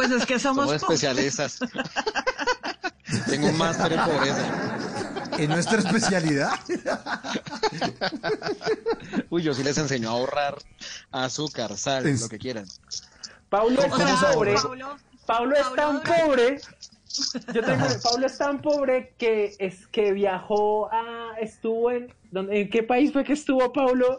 [0.00, 1.58] Pues es que somos, Somos especialistas.
[3.28, 4.78] Tengo un máster en pobreza.
[5.36, 6.52] ¿En nuestra especialidad?
[9.28, 10.56] Uy, yo sí les enseño a ahorrar
[11.10, 12.66] azúcar, sal, Es- lo que quieran.
[13.50, 14.54] Paulo es tan pobre.
[14.54, 16.60] Paulo, Paulo es tan pobre.
[17.52, 22.70] Yo tengo, Paulo es tan pobre que es que viajó a estuvo en ¿dónde- ¿en
[22.70, 24.18] qué país fue que estuvo Paulo?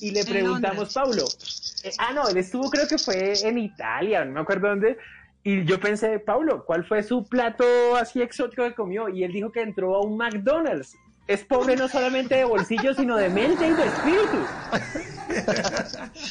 [0.00, 0.92] Y le preguntamos.
[0.94, 1.24] Paulo.
[1.84, 4.96] eh, ah, no, él estuvo creo que fue en Italia, no me acuerdo dónde.
[5.42, 7.64] Y yo pensé, Paulo, ¿cuál fue su plato
[7.96, 9.08] así exótico que comió?
[9.08, 10.96] Y él dijo que entró a un McDonald's.
[11.26, 14.38] Es pobre no solamente de bolsillo, sino de mente y de espíritu.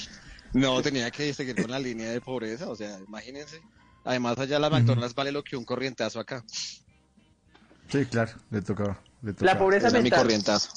[0.54, 3.62] No, tenía que seguir con la línea de pobreza, o sea, imagínense.
[4.04, 6.44] Además, allá la McDonald's vale lo que un corrientazo acá.
[7.88, 9.00] Sí, claro, le tocaba.
[9.22, 9.54] Le tocaba.
[9.54, 10.22] La pobreza mi mental.
[10.24, 10.72] corrientazo.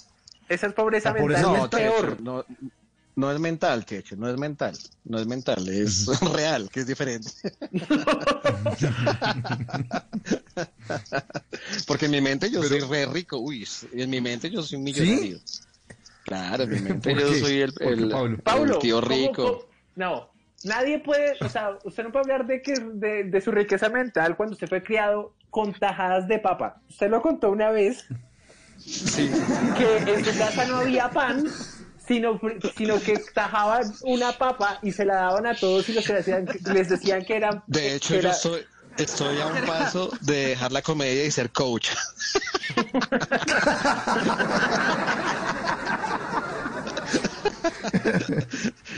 [0.48, 2.20] Esa es pobreza La pobreza mental, No, es peor.
[2.20, 2.44] No,
[3.14, 4.76] no es mental, Checho, no es mental.
[5.04, 7.30] No es mental, es real, que es diferente.
[11.86, 14.84] Porque en mi mente yo soy re rico, uy, en mi mente yo soy un
[14.84, 15.38] millonario.
[16.24, 17.40] Claro, en mi mente ¿Por yo qué?
[17.40, 19.32] soy el, tío ¿cómo- rico.
[19.34, 19.62] cómo-
[19.96, 20.30] no,
[20.64, 24.36] nadie puede, o sea, usted no puede hablar de que de, de su riqueza mental
[24.36, 26.80] cuando usted fue criado con tajadas de papa.
[26.88, 28.04] Usted lo contó una vez
[28.78, 29.30] Sí.
[29.76, 31.44] que en su casa no había pan,
[32.06, 32.40] sino,
[32.76, 36.46] sino que tajaban una papa y se la daban a todos y los que decían,
[36.72, 37.62] les decían que eran.
[37.66, 38.64] De hecho, yo soy,
[38.96, 41.90] estoy a un paso de dejar la comedia y ser coach.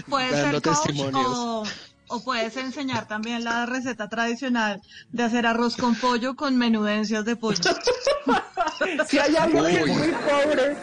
[0.08, 1.64] puedes Dando ser coach o,
[2.08, 4.80] o puedes enseñar también la receta tradicional
[5.12, 7.60] de hacer arroz con pollo con menudencias de pollo.
[9.08, 9.92] Si hay algo que es Uy.
[9.92, 10.76] muy pobre,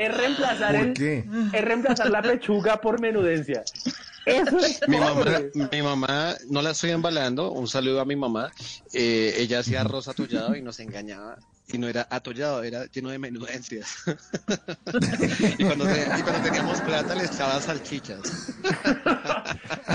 [0.00, 1.24] es reemplazar, ¿Por el, qué?
[1.52, 3.62] es reemplazar la pechuga por menudencia.
[4.24, 5.24] Eso es Mi mamá,
[5.72, 8.50] mi mamá, no la estoy embalando, un saludo a mi mamá.
[8.94, 11.36] eh, ella hacía arroz atollado y nos engañaba.
[11.72, 13.96] Y no era atollado, era lleno de menudencias.
[15.58, 18.20] y, cuando te- y cuando teníamos plata le echaba salchichas.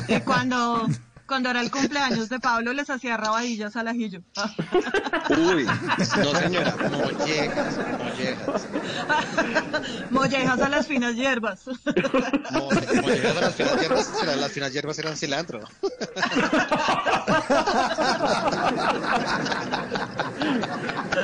[0.07, 0.87] Y cuando,
[1.27, 4.21] cuando era el cumpleaños de Pablo les hacía rabadillas al ajillo.
[5.29, 8.67] Uy, no señora, mollejas, mollejas.
[10.11, 11.63] Mollejas a las finas hierbas.
[12.51, 12.69] Mo-
[13.01, 15.61] mollejas a las finas hierbas, las finas hierbas eran cilantro.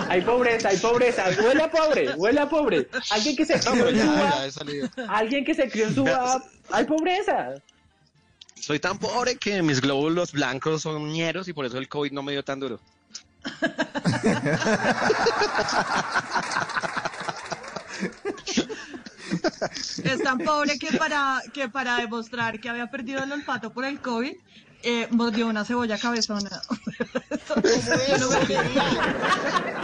[0.10, 1.26] Hay pobreza, hay pobreza.
[1.44, 2.88] Huele a pobre, huele a pobre.
[3.12, 4.44] Alguien que se crió en Suba,
[5.10, 7.50] alguien que se crió en Suba, hay pobreza.
[8.62, 12.22] Soy tan pobre que mis glóbulos blancos son ñeros y por eso el COVID no
[12.22, 12.80] me dio tan duro.
[20.04, 24.00] Es tan pobre que para, que para demostrar que había perdido el olfato por el
[24.00, 24.34] COVID,
[24.84, 26.50] eh, mordió una cebolla cabezona.
[28.10, 29.81] Yo no me.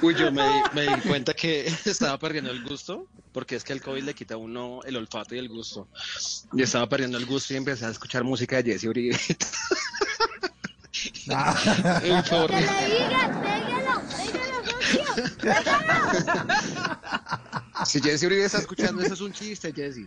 [0.00, 3.72] Uy, yo me, di- me di cuenta que estaba perdiendo el gusto, porque es que
[3.72, 5.88] el COVID le quita a uno el olfato y el gusto.
[6.52, 9.18] Y estaba perdiendo el gusto y empecé a escuchar música de Jesse Uribe.
[11.28, 12.68] Ah, Uy, fue horrible.
[17.86, 20.06] Si Jesse Uribe está escuchando, eso es un chiste, Jesse.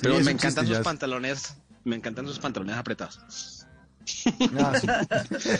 [0.00, 0.82] Pero es me encantan chiste, sus ya.
[0.82, 3.57] pantalones, me encantan sus pantalones apretados.
[4.58, 4.72] Ah,
[5.38, 5.58] sí.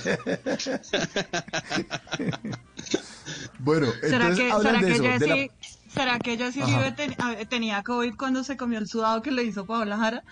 [3.59, 5.03] bueno, ¿Será entonces que, hablan ¿será de que eso.
[5.03, 5.51] de la- Jessy,
[5.93, 6.73] ¿será que Jessy Ajá.
[6.77, 7.17] Uribe ten-
[7.49, 10.23] tenía COVID cuando se comió el sudado que le hizo Paola Jara?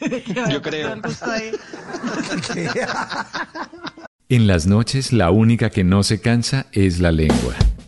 [0.50, 0.94] Yo creo.
[4.28, 7.54] En las noches la única que no se cansa es la lengua.